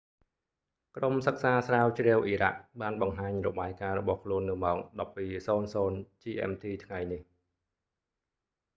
[0.97, 7.21] ក្រុមសិក្សាស្រាវជ្រាវអ៊ីរ៉ាក់ បានបង្ហាញរបាយការណ៍របស់ខ្លួននៅម៉ោង 12.00 gmt ថ្ងៃនេះ